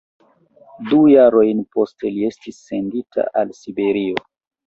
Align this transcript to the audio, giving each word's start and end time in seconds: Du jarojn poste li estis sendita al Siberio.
Du 0.93 1.01
jarojn 1.09 1.59
poste 1.75 2.11
li 2.15 2.25
estis 2.31 2.59
sendita 2.69 3.27
al 3.43 3.53
Siberio. 3.59 4.27